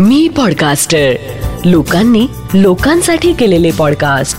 मी 0.00 0.28
podcaster 0.28 1.12
लोकांनी 1.64 2.26
लोकांसाठी 2.54 3.32
केलेले 3.32 3.70
पॉडकास्ट 3.78 4.38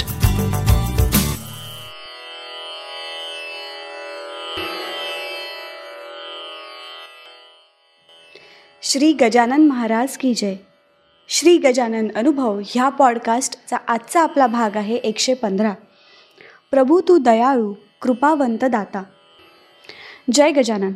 श्री 8.81 9.13
गजानन 9.13 9.67
महाराज 9.67 10.17
की 10.17 10.33
जय. 10.33 10.55
श्री 11.29 11.57
गजानन 11.57 12.07
अनुभव 12.15 12.59
ह्या 12.59 12.89
पॉडकास्टचा 12.89 13.77
आजचा 13.87 14.23
आपला 14.23 14.47
भाग 14.47 14.77
आहे 14.77 14.95
एकशे 14.95 15.33
पंधरा. 15.33 15.71
प्रभू 16.71 17.01
तू 17.07 17.17
दयाळू 17.17 17.73
कृपावंत 18.01 18.65
दाता. 18.65 19.03
जय 20.33 20.51
गजानन. 20.51 20.93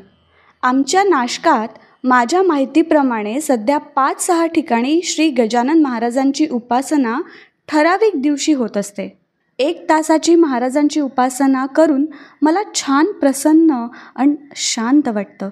आमच्या 0.64 1.04
नाशकात 1.04 1.68
माझ्या 2.04 2.44
माहितीप्रमाणे 2.44 3.42
सध्या 3.42 3.78
पाच 3.78 4.28
सहा 4.28 4.46
ठिकाणी 4.46 5.02
श्री 5.04 5.30
गजानन 5.30 5.82
महाराजांची 5.82 6.48
उपासना 6.52 7.22
ठराविक 7.68 8.22
दिवशी 8.22 8.54
होत 8.54 8.78
असते. 8.78 9.18
एक 9.60 9.90
तासाची 9.90 10.36
महाराजांची 10.36 11.02
उपासना 11.02 11.66
करून 11.66 12.06
मला 12.42 12.60
छान 12.76 13.06
प्रसन्न 13.06 13.88
आणि 14.16 14.36
शांत 14.56 15.08
वाटतं. 15.08 15.50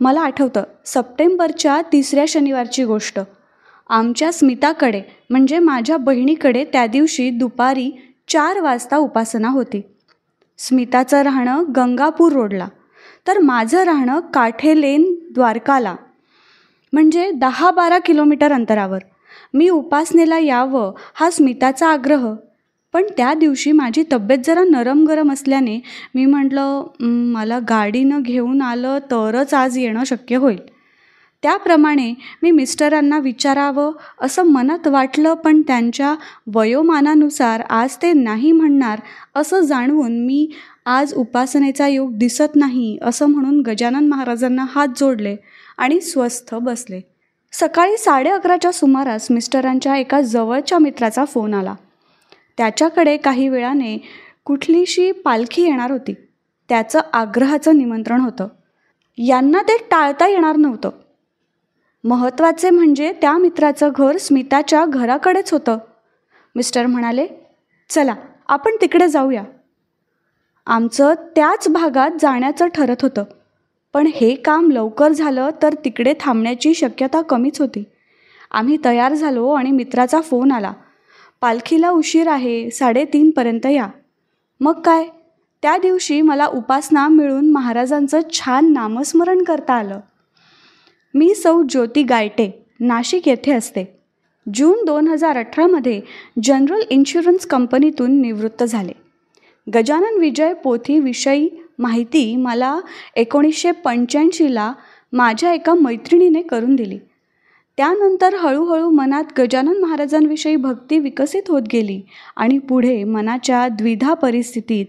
मला 0.00 0.20
आठवतं 0.20 0.62
सप्टेंबरच्या 0.86 1.82
तिसऱ्या 1.92 2.24
शनिवारची 2.28 2.84
गोष्ट. 2.84 3.20
आमच्या 3.88 4.32
स्मिताकडे 4.32 5.02
म्हणजे 5.30 5.58
माझ्या 5.58 5.96
बहिणीकडे 5.96 6.64
त्या 6.64 6.86
दिवशी 6.86 7.30
दुपारी 7.30 7.90
चार 8.28 8.60
वाजता 8.60 8.96
उपासना 8.96 9.48
होती. 9.48 9.80
स्मिताचं 10.58 11.22
राहणं 11.22 11.64
गंगापूर 11.76 12.32
रोडला. 12.32 12.68
तर 13.26 13.38
माझं 13.38 13.82
राहणं 13.82 14.20
काठे 14.20 14.80
लेन 14.80 15.15
द्वारकाला. 15.36 15.94
म्हणजे 16.92 17.30
दहा 17.30 17.70
बारा 17.70 17.98
किलोमीटर 17.98 18.52
अंतरावर. 18.52 18.98
मी 19.54 19.68
उपासनेला 19.68 20.38
यावं 20.38 20.92
हा 21.14 21.30
स्मिताचा 21.30 21.88
आग्रह. 21.88 22.32
पण 22.94 23.04
त्या 23.16 23.32
दिवशी 23.34 23.72
माझी 23.72 24.02
तब्येत 24.12 24.38
जरा 24.46 24.62
नरम 24.64 25.04
गरम 25.06 25.32
असल्याने 25.32 25.80
मी 26.14 26.24
म्हटलं 26.26 26.86
मला 27.32 27.58
गाडीनं 27.68 28.22
घेऊन 28.22 28.62
आलं 28.62 28.98
तरच 29.10 29.52
आज 29.54 29.78
येणं 29.78 30.04
शक्य 30.04 30.36
होईल. 30.36 30.60
त्याप्रमाणे 31.42 32.12
मी 32.42 32.50
मिस्टरांना 32.50 33.18
विचारावं 33.18 33.92
असं 34.20 34.42
मनात 34.42 34.86
वाटलं 34.88 35.34
पण 35.34 35.60
त्यांच्या 35.62 36.14
वयोमानानुसार 36.54 37.60
आज 37.70 37.96
ते 38.02 38.12
नाही 38.12 38.52
म्हणणार 38.52 39.00
असं 39.34 39.60
जाणवून 39.60 40.18
मी 40.26 40.46
आज 40.88 41.14
उपासनेचा 41.14 41.88
योग 41.88 42.12
दिसत 42.12 42.56
नाही 42.56 42.98
असं 43.02 43.26
म्हणून 43.26 43.60
गजानन 43.60 44.08
महाराजांना 44.08 44.64
हात 44.68 44.88
जोडले 44.96 45.36
आणि 45.78 46.00
स्वस्थ 46.00 46.54
बसले. 46.54 47.00
सकाळी 47.52 47.96
साडे 47.96 48.30
अकराच्या 48.30 48.72
सुमारास 48.72 49.26
मिस्टरांच्या 49.30 49.96
एका 49.96 50.20
जवळच्या 50.20 50.78
मित्राचा 50.78 51.24
फोन 51.24 51.54
आला. 51.54 51.74
त्याच्याकडे 52.56 53.16
काही 53.16 53.48
वेळाने 53.48 53.98
कुठलीशी 54.44 55.12
पालखी 55.12 55.62
येणार 55.62 55.90
होती. 55.90 56.14
त्याचं 56.68 57.00
आग्रहाचं 57.12 57.78
निमंत्रण 57.78 58.20
होतं. 58.20 58.48
यांना 59.18 59.62
ते 59.62 59.76
टाळता 59.90 60.28
येणार 60.28 60.56
नव्हतं. 60.56 60.90
महत्त्वाचे 62.04 62.70
म्हणजे 62.70 63.12
त्या 63.12 63.38
मित्राचं 63.38 63.90
घर 63.98 64.16
स्मिताच्या 64.16 64.84
घराकडेच 64.84 65.52
होतं. 65.52 65.78
मिस्टर 66.54 66.86
म्हणाले 66.86 67.26
चला 67.88 68.14
आपण 68.46 68.70
तिकडे 68.80 69.08
जाऊया. 69.08 69.42
आमचं 70.66 71.14
त्याच 71.14 71.68
भागात 71.68 72.10
जाण्याचं 72.20 72.66
ठरत 72.66 72.96
होतं. 73.02 73.24
पण 73.92 74.06
हे 74.06 74.34
काम 74.34 74.70
लवकर 74.70 75.12
झालं 75.12 75.48
तर 75.62 75.74
तिकडे 75.84 76.14
थांबण्याची 76.20 76.74
शक्यता 76.74 77.22
कमीच 77.22 77.60
होती. 77.60 77.84
आम्ही 78.50 78.76
तयार 78.84 79.14
झालो 79.14 79.50
आणि 79.50 79.70
मित्राचा 79.70 80.20
फोन 80.20 80.52
आला. 80.52 80.72
पालखीला 81.40 81.90
उशीर 81.90 82.28
आहे 82.28 82.70
साडेतीनपर्यंत 82.70 83.66
या. 83.66 83.88
मग 84.60 84.80
काय? 84.80 85.06
त्या 85.62 85.78
दिवशी 85.78 86.20
मला 86.20 86.46
उपासना 86.46 87.08
मिळून 87.08 87.50
महाराजांचं 87.50 88.20
छान 88.32 88.72
नामस्मरण 88.72 89.42
करता 89.42 89.74
आलं. 89.74 90.00
मी 91.14 91.34
सौ 91.34 91.62
ज्योती 91.68 92.02
गायटे 92.02 92.66
नाशिक 92.80 93.28
येथे 93.28 93.52
असते. 93.52 93.98
जून 94.54 94.84
दोन 94.84 95.08
हजार 95.08 95.36
अठरामध्ये 95.36 96.00
जनरल 96.42 96.80
इन्शुरन्स 96.90 97.46
कंपनीतून 97.46 98.20
निवृत्त 98.20 98.64
झाले. 98.64 99.05
गजानन 99.74 100.18
विजय 100.18 100.52
पोथीविषयी 100.52 101.48
माहिती 101.78 102.36
मला 102.36 102.80
एकोणीसशे 103.16 103.70
पंच्याऐंशीला 103.70 104.72
माझ्या 105.12 105.52
एका 105.52 105.74
मैत्रिणीने 105.74 106.42
करून 106.42 106.76
दिली. 106.76 106.98
त्यानंतर 107.76 108.34
हळूहळू 108.34 108.90
मनात 108.90 109.24
गजानन 109.38 109.80
महाराजांविषयी 109.80 110.56
भक्ती 110.56 110.98
विकसित 110.98 111.42
होत 111.48 111.62
गेली 111.72 112.02
आणि 112.36 112.58
पुढे 112.58 113.04
मनाच्या 113.04 113.68
द्विधा 113.68 114.14
परिस्थितीत 114.14 114.86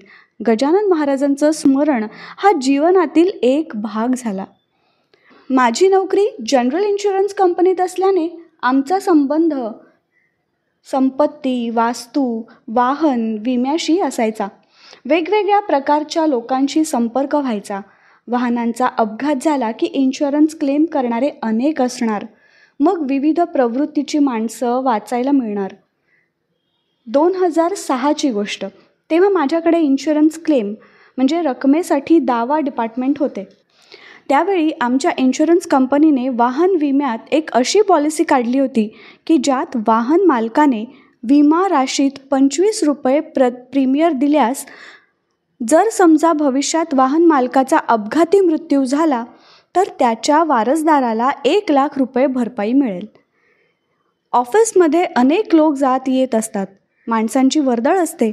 गजानन 0.48 0.88
महाराजांचं 0.90 1.52
स्मरण 1.52 2.08
हा 2.38 2.52
जीवनातील 2.62 3.30
एक 3.44 3.72
भाग 3.76 4.14
झाला. 4.18 4.46
माझी 5.50 5.88
नोकरी 5.88 6.28
जनरल 6.48 6.84
इन्शुरन्स 6.84 7.34
कंपनीत 7.34 7.82
असल्याने 7.82 8.44
आमचा 8.62 9.00
संबंध 9.00 9.54
संपत्ती 10.92 11.70
वास्तू 11.70 12.44
वाहन 12.68 13.38
विम्याशी 13.46 14.00
असायचा. 14.00 14.48
वेगवेगळ्या 15.10 15.60
प्रकारच्या 15.60 16.28
लोकांशी 16.28 16.84
संपर्क 16.84 17.36
व्हायचा. 17.36 17.80
वाहनांचा 18.28 18.88
अपघात 18.98 19.36
झाला 19.42 19.72
की 19.72 19.86
इन्शुरन्स 19.86 20.56
क्लेम 20.56 20.86
करणारे 20.86 21.30
अनेक 21.44 21.82
असणार. 21.82 22.26
मग 22.80 23.06
विविध 23.10 23.40
प्रवृत्तीची 23.42 24.20
माणसं 24.20 24.82
वाचायला 24.84 25.32
मिळणार. 25.32 25.74
दोन 27.08 27.36
हजार 27.36 27.74
सहाची 27.74 28.32
गोष्ट. 28.32 28.66
तेव्हा 29.10 29.30
माझ्याकडे 29.30 29.80
इन्शुरन्स 29.80 30.40
क्लेम 30.44 30.74
म्हणजे 31.18 31.42
रकमेसाठी 31.42 32.20
दावा 32.20 32.60
डिपार्टमेंट 32.60 33.20
होते. 33.20 33.48
त्यावेळी 34.30 34.72
आमच्या 34.82 35.12
इन्शुरन्स 35.18 35.68
कंपनीने 35.68 36.30
वाहन 36.30 36.76
विम्यात 36.80 37.34
एक 37.34 37.52
अशी 37.52 37.82
पॉलिसी 37.82 38.24
काढली 38.24 38.60
होती 38.60 38.88
की 39.28 39.38
ज्यात 39.38 39.78
वाहन 39.88 40.26
मालकाने 40.26 40.86
विमा 41.24 41.68
राशीत 41.70 42.12
पंचवीस 42.32 42.84
रुपये 42.84 43.20
प्र 43.20 43.50
प्रीमियर 43.50 44.12
दिल्यास 44.12 44.66
जर 45.62 45.90
समजा 45.90 46.34
भविष्यात 46.34 46.94
वाहन 46.94 47.26
मालकाचा 47.26 47.78
अपघाती 47.78 48.40
मृत्यू 48.40 48.86
झाला 48.86 49.26
तर 49.76 49.84
त्याच्या 50.00 50.44
वारसदाराला 50.44 51.30
एक 51.46 51.72
लाख 51.72 51.98
रुपये 51.98 52.28
भरपाई 52.28 52.74
मिळेल. 52.74 53.06
ऑफिसमध्ये 54.34 55.04
अनेक 55.04 55.56
लोक 55.56 55.76
जात 55.76 56.00
येत 56.08 56.36
असतात. 56.36 56.68
माणसांची 57.08 57.60
वर्दळ 57.60 57.98
असते. 57.98 58.32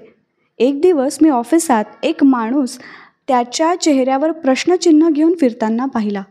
एक 0.59 0.81
दिवस 0.81 1.19
मी 1.23 1.29
ऑफिसात 1.29 1.85
एक 2.03 2.25
माणूस 2.25 2.79
त्याच्या 3.29 3.75
चेहऱ्यावर 3.81 4.33
प्रश्नचिन्ह 4.33 5.09
घेऊन 5.09 5.35
फिरताना 5.41 5.85
पाहिला. 5.85 6.23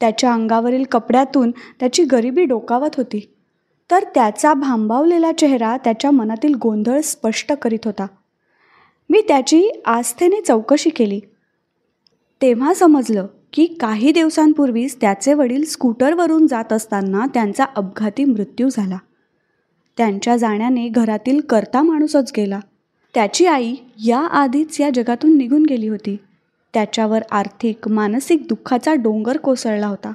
त्याच्या 0.00 0.32
अंगावरील 0.32 0.84
कपड्यातून 0.92 1.50
त्याची 1.50 2.04
गरिबी 2.04 2.44
डोकावत 2.44 2.96
होती. 2.96 3.34
तर 3.90 4.04
त्याचा 4.14 4.54
भांबावलेला 4.54 5.32
चेहरा 5.32 5.76
त्याच्या 5.76 6.10
मनातील 6.10 6.54
गोंधळ 6.54 7.00
स्पष्ट 7.00 7.52
करीत 7.52 7.78
होता. 7.84 8.06
मी 9.14 9.22
त्याची 9.28 9.82
आस्थेने 9.86 10.40
चौकशी 10.40 10.90
केली. 10.90 11.20
तेव्हा 12.42 12.74
समजलं 12.74 13.26
की 13.52 13.66
काही 13.66 14.12
दिवसांपूर्वीच 14.12 14.96
त्याचे 15.00 15.34
वडील 15.34 15.64
स्कूटरवरून 15.64 16.46
जात 16.46 16.72
असताना 16.72 17.26
त्यांचा 17.34 17.64
अपघाती 17.76 18.24
मृत्यू 18.24 18.68
झाला. 18.68 18.98
त्यांच्या 19.96 20.36
जाण्याने 20.36 20.88
घरातील 20.88 21.40
करता 21.40 21.82
माणूसच 21.82 22.32
गेला. 22.36 22.60
त्याची 23.14 23.46
आई 23.46 23.74
या 24.06 24.18
आधीच 24.18 24.80
या 24.80 24.90
जगातून 24.94 25.38
निघून 25.38 25.62
गेली 25.62 25.88
होती. 25.88 26.16
त्याच्यावर 26.74 27.20
आर्थिक 27.30 27.88
मानसिक 27.88 28.48
दुःखाचा 28.48 28.94
डोंगर 28.94 29.36
कोसळला 29.36 29.86
होता. 29.86 30.12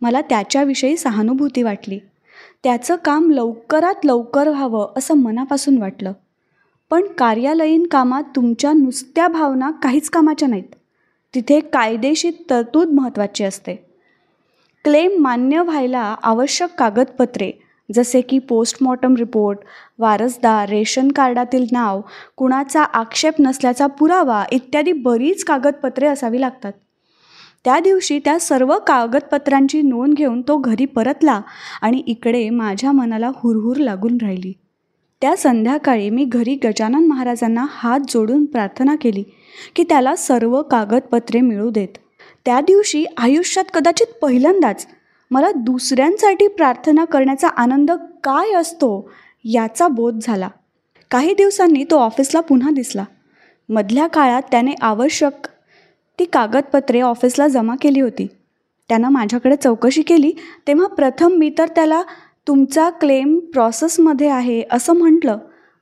मला 0.00 0.20
त्याच्याविषयी 0.20 0.96
सहानुभूती 0.96 1.62
वाटली. 1.62 1.98
त्याचं 2.64 2.96
काम 2.96 3.30
लवकरात 3.30 4.06
लवकर 4.06 4.48
व्हावं 4.48 4.88
असं 4.96 5.14
मनापासून 5.14 5.78
वाटलं. 5.78 6.12
पण 6.92 7.02
कार्यालयीन 7.18 7.86
कामात 7.86 8.22
तुमच्या 8.36 8.72
नुसत्या 8.72 9.28
भावना 9.28 9.70
काहीच 9.70 10.10
कामाच्या 10.10 10.48
नाहीत. 10.48 10.74
तिथे 11.34 11.60
कायदेशीर 11.60 12.32
तरतूद 12.50 12.88
महत्त्वाची 12.88 13.44
असते. 13.44 13.74
क्लेम 14.84 15.22
मान्य 15.22 15.62
व्हायला 15.62 16.16
आवश्यक 16.22 16.70
कागदपत्रे 16.78 17.52
जसे 17.94 18.20
की 18.20 18.38
पोस्टमॉर्टम 18.38 19.14
रिपोर्ट 19.14 19.58
वारसदार 19.98 20.68
रेशन 20.68 21.12
कार्डातील 21.12 21.66
नाव 21.72 22.00
कुणाचा 22.36 22.82
आक्षेप 22.82 23.34
नसल्याचा 23.38 23.86
पुरावा 23.86 24.44
इत्यादी 24.52 24.92
बरीच 24.92 25.44
कागदपत्रे 25.44 26.06
असावी 26.06 26.40
लागतात. 26.40 26.72
त्या 27.64 27.80
दिवशी 27.80 28.18
त्या 28.18 28.38
सर्व 28.38 28.78
कागदपत्रांची 28.78 29.82
नोंद 29.82 30.14
घेऊन 30.14 30.42
तो 30.42 30.56
घरी 30.56 30.84
परतला 30.84 31.40
आणि 31.82 32.02
इकडे 32.06 32.50
माझ्या 32.50 32.92
मनाला 32.92 33.30
हुरहुर 33.34 33.76
लागून 33.76 34.18
राहिली. 34.22 34.52
त्या 35.22 35.36
संध्याकाळी 35.36 36.10
मी 36.10 36.24
घरी 36.24 36.54
गजानन 36.64 37.06
महाराजांना 37.06 37.66
हात 37.70 38.00
जोडून 38.08 38.44
प्रार्थना 38.44 38.94
केली 38.94 39.22
की 39.76 39.84
त्याला 39.88 40.16
सर्व 40.16 40.62
कागदपत्रे 40.62 41.40
मिळू 41.40 41.70
देत. 41.70 41.88
त्या 42.44 42.60
दिवशी 42.60 43.04
आयुष्यात 43.16 43.64
कदाचित 43.74 44.06
पहिल्यांदाच 44.22 44.86
मला 45.30 45.50
दुसऱ्यांसाठी 45.52 46.46
प्रार्थना 46.46 47.04
करण्याचा 47.04 47.48
आनंद 47.48 47.90
काय 48.24 48.52
असतो 48.52 49.10
याचा 49.44 49.88
बोध 49.88 50.18
झाला. 50.22 50.48
काही 51.10 51.34
दिवसांनी 51.34 51.84
तो 51.90 51.96
ऑफिसला 51.96 52.40
पुन्हा 52.40 52.70
दिसला. 52.70 53.04
मधल्या 53.68 54.06
काळात 54.06 54.42
त्याने 54.50 54.74
आवश्यक 54.82 55.46
ती 56.18 56.24
कागदपत्रे 56.24 57.00
ऑफिसला 57.00 57.48
जमा 57.48 57.74
केली 57.80 58.00
होती. 58.00 58.26
त्यानं 58.88 59.08
माझ्याकडे 59.08 59.56
चौकशी 59.56 60.02
केली 60.02 60.32
तेव्हा 60.66 60.86
प्रथम 60.86 61.32
मी 61.32 61.50
तर 61.58 61.68
त्याला 61.68 62.02
तुमचा 62.46 62.88
क्लेम 62.90 63.38
प्रॉसेसमध्ये 63.52 64.28
आहे 64.28 64.62
असं 64.70 64.92
म्हटलं 64.92 65.38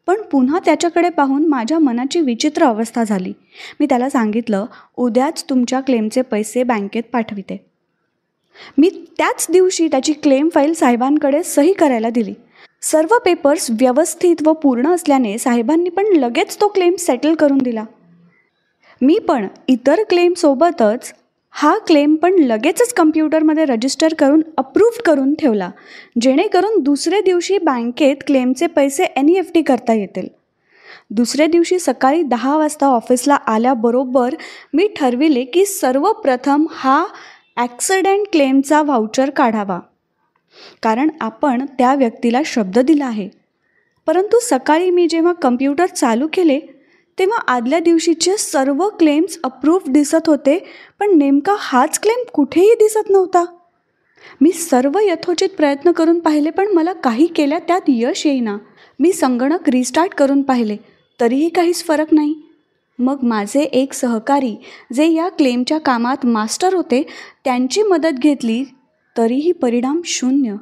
पण 0.06 0.22
पुन्हा 0.22 0.58
त्याच्याकडे 0.58 1.08
पाहून 1.08 1.46
माझ्या 1.46 1.78
मनाची 1.78 2.20
विचित्र 2.20 2.64
अवस्था 2.64 3.04
झाली. 3.04 3.32
मी 3.80 3.86
त्याला 3.86 4.08
सांगितलं 4.08 4.66
उद्याच 4.96 5.44
तुमच्या 5.50 5.80
क्लेमचे 5.80 6.22
पैसे 6.22 6.62
बँकेत 6.62 7.02
पाठविते. 7.12 7.56
मी 8.78 8.90
त्याच 9.18 9.46
दिवशी 9.50 9.88
त्याची 9.88 10.12
क्लेम 10.12 10.48
फाईल 10.48 10.74
साहेबांकडे 10.74 11.42
सही 11.42 11.72
करायला 11.72 12.10
दिली. 12.10 12.34
सर्व 12.82 13.16
पेपर्स 13.24 13.70
व्यवस्थित 13.70 14.36
व 14.46 14.52
पूर्ण 14.52 14.94
असल्याने 14.94 15.36
साहेबांनी 15.38 15.90
पण 15.90 16.06
लगेच 16.06 16.56
तो 16.60 16.68
क्लेम 16.68 16.94
सेटल 16.98 17.34
करून 17.34 17.58
दिला. 17.58 17.84
मी 19.02 19.18
पण 19.18 19.46
इतर 19.68 20.02
क्लेमसोबतच 20.08 21.12
हा 21.52 21.78
क्लेम 21.78 22.14
पण 22.14 22.34
लगेचच 22.38 22.92
कम्प्युटरमध्ये 22.92 23.64
रजिस्टर 23.64 24.14
करून 24.14 24.42
अप्रूव्ह 24.58 25.00
करून 25.06 25.34
ठेवला 25.34 25.70
जेणेकरून 26.20 26.78
दुसऱ्या 26.78 27.20
दिवशी 27.20 27.58
बँकेत 27.58 28.16
क्लेमचे 28.26 28.66
पैसे 28.66 29.04
एन 29.16 29.28
ई 29.28 29.34
एफ 29.34 29.50
टी 29.54 29.62
करता 29.62 29.92
येतील. 29.92 30.28
दुसऱ्या 31.10 31.46
दिवशी 31.46 31.78
सकाळी 31.78 32.22
दहा 32.22 32.56
वाजता 32.56 32.86
ऑफिसला 32.86 33.34
आल्याबरोबर 33.34 34.34
मी 34.74 34.88
ठरविले 34.96 35.44
की 35.44 35.66
सर्वप्रथम 35.66 36.66
हा 36.70 37.04
ॲक्सिडेंट 37.56 38.26
क्लेमचा 38.32 38.82
व्हाउचर 38.82 39.30
काढावा. 39.30 39.78
कारण 40.82 41.10
आपण 41.20 41.66
त्या 41.78 41.94
व्यक्तीला 41.94 42.40
शब्द 42.44 42.78
दिला 42.78 43.06
आहे. 43.06 43.28
परंतु 44.06 44.38
सकाळी 44.42 44.90
मी 44.90 45.06
जेव्हा 45.08 45.32
कम्प्युटर 45.32 45.86
चालू 45.86 46.28
केले 46.32 46.60
तेव्हा 47.20 47.38
आदल्या 47.38 47.80
दिवशीचे 47.80 48.36
सर्व 48.36 48.88
क्लेम्स 48.88 49.38
अप्रूव्ह 49.44 49.92
दिसत 49.92 50.26
होते 50.26 50.58
पण 50.98 51.18
नेमका 51.18 51.56
हाच 51.58 52.00
क्लेम 52.00 52.22
कुठेही 52.32 52.74
दिसत 52.74 53.10
नव्हता. 53.10 53.44
मी 54.40 54.52
सर्व 54.52 54.98
यथोचित 55.02 55.48
प्रयत्न 55.48 55.92
करून 55.92 56.18
पाहिले 56.18 56.50
पण 56.50 56.66
मला 56.66 56.92
काही 56.92 57.26
केल्या 57.26 57.58
त्यात 57.58 57.80
यश 57.88 58.26
येईना. 58.26 58.56
मी 59.00 59.12
संगणक 59.12 59.68
रिस्टार्ट 59.68 60.14
करून 60.14 60.42
पाहिले 60.42 60.76
तरीही 61.20 61.48
काहीच 61.48 61.84
फरक 61.84 62.06
नाही. 62.12 62.34
मग 62.98 63.16
माझे 63.22 63.60
एक 63.60 63.92
सहकारी 63.92 64.56
जे 64.92 65.06
या 65.06 65.28
क्लेमच्या 65.28 65.78
कामात 65.78 66.26
मास्टर 66.26 66.74
होते 66.74 67.06
त्यांची 67.44 67.82
मदत 67.82 68.18
घेतली 68.18 68.64
तरीही 69.16 69.52
परिणाम 69.52 70.00
शून्य. 70.04 70.54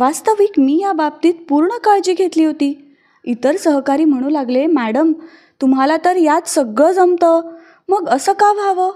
वास्तविक 0.00 0.52
मी 0.58 0.80
या 0.82 0.92
बाबतीत 0.92 1.34
पूर्ण 1.48 1.68
काळजी 1.84 2.12
घेतली 2.12 2.44
होती. 2.44 2.84
इतर 3.24 3.56
सहकारी 3.56 4.04
म्हणू 4.04 4.28
लागले 4.28 4.66
मॅडम 4.66 5.12
तुम्हाला 5.60 5.96
तर 6.04 6.16
यात 6.16 6.48
सगळं 6.48 6.92
जमतं. 6.92 7.40
मग 7.88 8.08
असं 8.08 8.32
का 8.32 8.52
व्हावं? 8.52 8.92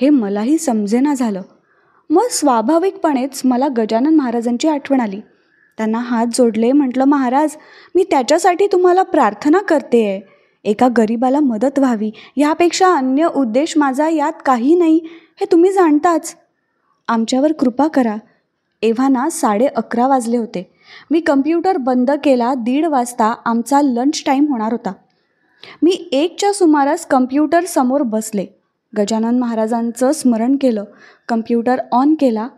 हे 0.00 0.10
मलाही 0.10 0.58
समजेना 0.58 1.14
झालं. 1.14 1.42
मग 2.10 2.22
स्वाभाविकपणेच 2.30 3.42
मला 3.44 3.68
गजानन 3.76 4.14
महाराजांची 4.14 4.68
आठवण 4.68 5.00
आली. 5.00 5.20
त्यांना 5.76 5.98
हात 5.98 6.26
जोडले 6.34 6.72
म्हटलं 6.72 7.04
महाराज 7.04 7.56
मी 7.94 8.04
त्याच्यासाठी 8.10 8.66
तुम्हाला 8.66 9.02
प्रार्थना 9.02 9.58
करते 9.58 10.06
आहे 10.06 10.20
एका 10.64 10.88
गरिबाला 10.98 11.40
मदत 11.40 11.78
व्हावी. 11.78 12.10
यापेक्षा 12.36 12.94
अन्य 12.94 13.28
उद्देश 13.36 13.76
माझा 13.76 14.08
यात 14.08 14.32
काही 14.46 14.74
नाही. 14.74 15.00
हे 15.40 15.46
तुम्ही 15.52 15.72
जाणताच. 15.72 16.36
आमच्यावर 17.08 17.52
कृपा 17.52 17.86
करा. 17.88 18.16
एव्हाना 18.82 19.30
साडे 19.30 19.66
अकरा 19.66 20.06
वाजले 20.06 20.36
होते. 20.36 20.76
मी 21.10 21.20
कम्प्युटर 21.20 21.76
बंद 21.76 22.10
केला. 22.24 22.54
दीड 22.54 22.86
वाजता 22.86 23.34
आमचा 23.44 23.82
लंच 23.82 24.22
टाईम 24.26 24.46
होणार 24.52 24.72
होता. 24.72 24.92
मी 25.82 26.08
एकच्या 26.12 26.52
सुमारास 26.52 27.06
कम्प्युटर 27.06 27.64
समोर 27.64 28.02
बसले. 28.02 28.46
गजानन 28.98 29.38
महाराजांचं 29.38 30.12
स्मरण 30.12 30.56
केलं. 30.60 30.84
कम्प्युटर 31.28 31.76
ऑन 31.92 32.14
केला. 32.14 32.48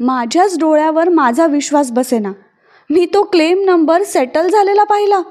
माझ्याच 0.00 0.58
डोळ्यावर 0.58 1.08
माझा 1.08 1.46
विश्वास 1.46 1.92
बसेना. 1.92 2.32
मी 2.90 3.06
तो 3.14 3.22
क्लेम 3.22 3.62
नंबर 3.64 4.02
सेटल 4.02 4.48
झालेला 4.48 4.84
पाहिला. 4.84 5.22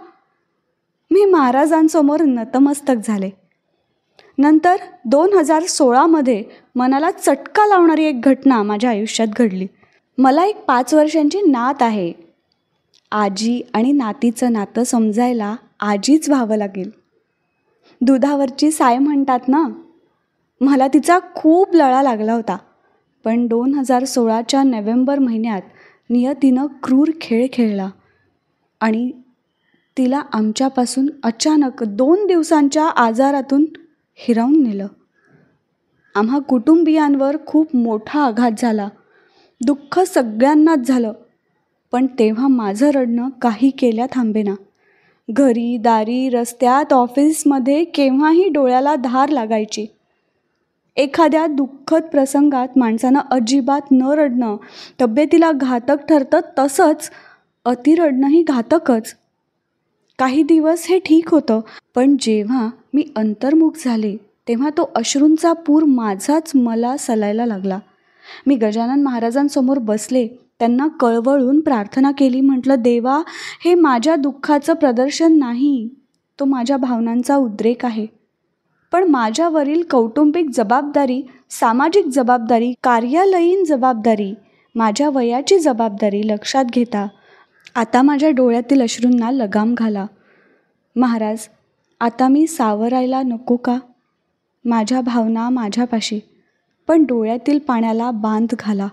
मी 1.12 1.26
महाराजांसमोर 1.26 2.22
नतमस्तक 2.22 2.96
झाले. 3.04 3.30
नंतर 4.38 4.76
दोन 5.06 5.34
हजार 5.34 5.64
सोळामध्ये 5.64 6.44
मनाला 6.76 7.12
चटका 7.12 7.68
लावणारी 7.68 8.04
एक 8.04 8.22
घटना 8.22 8.64
माझ्या 8.64 8.90
आयुष्यात 8.90 9.28
घडली. 9.28 9.68
मला 10.18 10.46
एक 10.46 10.66
पाच 10.66 10.94
वर्षांची 10.94 11.42
नात 11.42 11.82
आहे. 11.82 12.14
आजी 13.12 13.62
आणि 13.74 13.92
नातीचं 13.92 14.54
नातं 14.54 14.84
समजायला 14.84 15.56
आजीच 15.86 16.30
व्हावं 16.30 16.56
लागेल. 16.56 16.90
दुधावरची 18.02 18.72
साय 18.72 18.98
म्हणतात 18.98 19.40
ना 19.48 19.68
मला 20.62 20.88
तिचा 20.88 21.20
खूप 21.36 21.76
लळा 21.76 22.02
लागला 22.04 22.34
होता. 22.34 22.58
पण 23.24 23.48
दोन 23.48 23.74
हजार 23.74 24.04
सोळाच्या 24.04 24.64
नोव्हेंबर 24.64 25.20
महिन्यात 25.20 25.62
नियतीनं 26.10 26.66
क्रूर 26.84 27.08
खेळ 27.22 27.48
खेळला 27.54 27.90
आणि 28.80 29.12
तिला 29.98 30.22
आमच्यापासून 30.34 31.10
अचानक 31.24 31.84
दोन 31.84 32.28
दिवसांच्या 32.28 32.90
आजारातून 32.90 33.66
हिरावून 34.16 34.64
नेलं. 34.64 34.88
आम्हा 36.16 36.40
कुटुंबियांवर 36.40 37.38
खूप 37.46 37.76
मोठा 37.76 38.22
आघात 38.22 38.52
झाला. 38.58 38.90
दुःख 39.66 40.00
सगळ्यांनाच 40.00 40.80
झालं. 40.80 41.14
पण 41.92 42.06
तेव्हा 42.06 42.48
माझं 42.48 42.90
रडणं 42.90 43.30
काही 43.30 43.70
केल्या 43.70 44.06
थांबेना. 44.12 44.54
घरी 45.30 45.78
दारी 45.78 46.30
रस्त्यात 46.30 46.94
ऑफिसमध्ये 46.94 47.84
केव्हाही 47.84 48.48
डोळ्याला 48.50 48.96
धार 48.96 49.30
लागायची. 49.30 49.86
एखाद्या 50.98 51.46
दुःखद 51.48 52.02
प्रसंगात 52.02 52.78
माणसानं 52.78 53.20
अजिबात 53.32 53.92
न 53.92 54.10
रडणं 54.10 54.56
तब्येतीला 55.02 55.52
घातक 55.52 56.06
ठरतं 56.10 56.40
तसंच 56.60 57.10
अतिरडणंही 57.66 58.44
घातकच. 58.44 59.16
काही 60.20 60.44
दिवस 60.44 60.86
हे 60.90 61.00
ठीक 61.00 61.30
होतं 61.30 61.62
पण 61.96 62.16
जेव्हा 62.20 62.70
मी 62.94 63.04
अंतर्मुख 63.16 63.72
झाले 63.86 64.16
तेव्हा 64.48 64.70
तो 64.70 64.90
अश्रूंचा 64.96 65.54
पूर 65.54 65.84
माझाच 65.84 66.52
मला 66.56 66.96
सलायला 66.98 67.46
लागला. 67.46 67.80
मी 68.48 68.56
गजानन 68.56 69.04
महाराजांसमोर 69.04 69.78
बसले 69.80 70.28
त्यांना 70.60 70.88
कळवळून 70.88 71.60
प्रार्थना 71.60 72.12
केली. 72.12 72.42
म्हटलं 72.42 72.76
देवा 72.80 73.22
हे 73.66 73.76
माझ्या 73.76 74.16
दुःखाचं 74.16 74.74
प्रदर्शन 74.74 75.38
नाही. 75.38 75.90
तो 76.40 76.46
माझ्या 76.46 76.78
भावनांचा 76.78 77.36
उद्रेक 77.36 77.86
आहे. 77.86 78.08
पण 78.92 79.04
माझ्यावरील 79.04 79.84
कौटुंबिक 79.90 80.46
जबाबदारी 80.54 81.22
सामाजिक 81.50 82.06
जबाबदारी 82.06 82.74
कार्यालयीन 82.84 83.64
जबाबदारी 83.64 84.34
माझ्या 84.76 85.10
वयाची 85.10 85.60
जबाबदारी 85.60 86.22
लक्षात 86.28 86.66
घेता. 86.66 87.08
आता 87.76 88.02
माझ्या 88.02 88.30
डोळ्यातील 88.30 88.82
अश्रूंना 88.82 89.32
लगाम 89.32 89.74
घाला. 89.74 90.06
महाराज 90.96 91.48
आता 92.00 92.28
मी 92.28 92.48
सावरायला 92.48 93.22
नको 93.22 93.56
का? 93.56 93.78
माझ्या 94.66 95.02
भावना 95.02 95.50
माझ्यापाशी. 95.50 96.20
पण 96.88 97.04
डोळ्यातील 97.04 97.60
पाण्याला 97.60 98.12
बांध 98.12 98.56
घाला. 98.60 98.88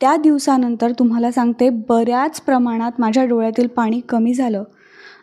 त्या 0.00 0.16
दिवसानंतर 0.16 0.92
तुम्हाला 0.98 1.30
सांगते 1.32 1.68
बऱ्याच 1.88 2.40
प्रमाणात 2.40 3.00
माझ्या 3.00 3.24
डोळ्यातील 3.24 3.66
पाणी 3.66 4.00
कमी 4.00 4.34
झालं. 4.34 4.62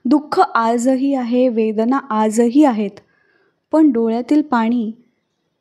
दुःख 0.06 0.40
आजही 0.40 1.14
आहे 1.16 1.48
वेदना 1.50 2.00
आजही 2.10 2.64
आहेत. 2.64 3.00
पण 3.74 3.92
डोळ्यातील 3.92 4.42
पाणी 4.42 4.92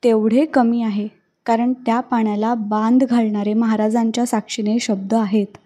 तेवढे 0.03 0.45
कमी 0.45 0.83
आहे 0.83 1.07
कारण 1.47 1.73
त्या 1.87 2.01
पाण्याला 2.01 2.53
बांध 2.55 3.05
घालणारे 3.05 3.55
महाराजांच्या 3.55 4.27
साक्षीने 4.27 4.79
शब्द 4.81 5.15
आहेत. 5.15 5.57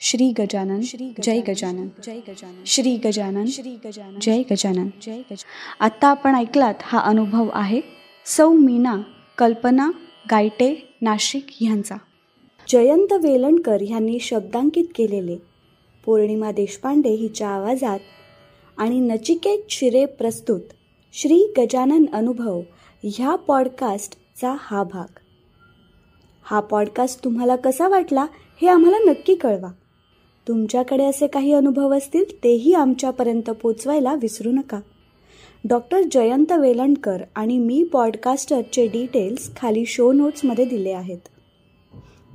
श्री 0.00 0.32
गजानन 0.38 0.80
श्री 0.80 1.12
जय 1.22 1.40
गजानन 1.48 1.86
जय 2.04 2.18
गजानन 2.28 2.62
श्री 2.66 2.96
गजानन 3.04 3.44
श्री 3.46 3.74
गजानन 3.84 4.18
जय 4.20 4.42
गजानन. 4.50 4.88
जय 5.02 5.18
गजानन 5.30 5.84
आत्ता 5.84 6.08
आपण 6.08 6.34
ऐकलात 6.34 6.82
हा 6.82 6.98
अनुभव 7.00 7.48
आहे 7.52 7.80
सौ 8.26 8.50
मीना 8.52 8.96
कल्पना 9.38 9.90
गायटे 10.30 10.74
नाशिक 11.02 11.46
ह्यांचा 11.60 11.96
जयंत 12.68 13.12
वेलणकर 13.12 13.76
ह्यांनी 13.82 14.18
शब्दांकित 14.18 14.84
केलेले. 14.94 15.36
पौर्णिमा 16.06 16.52
देशपांडे 16.52 17.08
हिच्या 17.08 17.48
आवाजात 17.48 17.98
आणि 18.76 19.00
नचिकेत 19.00 19.58
शिरे 19.70 20.04
प्रस्तुत 20.04 20.60
श्री 21.12 21.52
गजानन 21.58 22.04
अनुभव 22.12 22.60
ह्या 23.04 23.36
पॉडकास्टचा 23.36 24.56
हा 24.58 24.82
भाग. 24.82 25.18
हा 26.42 26.60
पॉडकास्ट 26.60 27.24
तुम्हाला 27.24 27.56
कसा 27.56 27.88
वाटला 27.88 28.26
हे 28.62 28.68
आम्हाला 28.68 28.98
नक्की 28.98 29.34
कळवा. 29.34 29.72
तुमच्याकडे 30.48 31.04
असे 31.04 31.26
काही 31.26 31.52
अनुभव 31.52 31.96
असतील 31.96 32.44
तेही 32.44 32.72
आमच्यापर्यंत 32.72 33.50
पोचवायला 33.50 34.14
विसरू 34.14 34.50
नका. 34.50 34.80
डॉक्टर 35.68 36.00
जयंत 36.12 36.52
वेलणकर 36.52 37.22
आणि 37.34 37.58
मी 37.58 37.84
पॉडकास्टरचे 37.84 38.86
डिटेल्स 38.86 39.56
खाली 39.56 39.84
शो 39.86 40.12
नोट्समध्ये 40.12 40.64
दिले 40.64 40.90
आहेत. 40.90 41.28